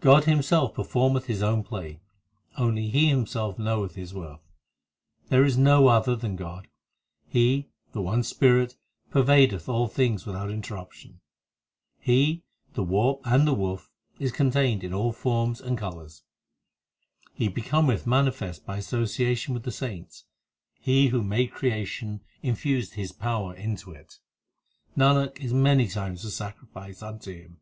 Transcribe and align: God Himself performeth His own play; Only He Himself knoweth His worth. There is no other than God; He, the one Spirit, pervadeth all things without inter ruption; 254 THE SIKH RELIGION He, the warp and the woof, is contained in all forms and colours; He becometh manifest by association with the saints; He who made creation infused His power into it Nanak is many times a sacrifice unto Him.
God 0.00 0.24
Himself 0.24 0.72
performeth 0.72 1.26
His 1.26 1.42
own 1.42 1.62
play; 1.62 2.00
Only 2.56 2.88
He 2.88 3.08
Himself 3.10 3.58
knoweth 3.58 3.94
His 3.94 4.14
worth. 4.14 4.40
There 5.28 5.44
is 5.44 5.58
no 5.58 5.88
other 5.88 6.16
than 6.16 6.34
God; 6.34 6.68
He, 7.28 7.68
the 7.92 8.00
one 8.00 8.22
Spirit, 8.22 8.78
pervadeth 9.10 9.68
all 9.68 9.86
things 9.86 10.24
without 10.24 10.48
inter 10.50 10.76
ruption; 10.76 11.20
254 12.06 12.06
THE 12.06 12.06
SIKH 12.06 12.08
RELIGION 12.08 12.14
He, 12.14 12.44
the 12.72 12.82
warp 12.84 13.20
and 13.26 13.46
the 13.46 13.52
woof, 13.52 13.90
is 14.18 14.32
contained 14.32 14.82
in 14.82 14.94
all 14.94 15.12
forms 15.12 15.60
and 15.60 15.76
colours; 15.76 16.22
He 17.34 17.48
becometh 17.48 18.06
manifest 18.06 18.64
by 18.64 18.78
association 18.78 19.52
with 19.52 19.64
the 19.64 19.70
saints; 19.72 20.24
He 20.80 21.08
who 21.08 21.22
made 21.22 21.52
creation 21.52 22.22
infused 22.40 22.94
His 22.94 23.12
power 23.12 23.54
into 23.54 23.90
it 23.92 24.20
Nanak 24.96 25.38
is 25.38 25.52
many 25.52 25.86
times 25.86 26.24
a 26.24 26.30
sacrifice 26.30 27.02
unto 27.02 27.34
Him. 27.34 27.60